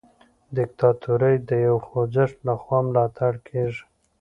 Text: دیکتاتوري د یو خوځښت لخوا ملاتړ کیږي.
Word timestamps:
دیکتاتوري 0.57 1.35
د 1.49 1.51
یو 1.67 1.75
خوځښت 1.87 2.37
لخوا 2.47 2.79
ملاتړ 2.87 3.33
کیږي. 3.47 3.83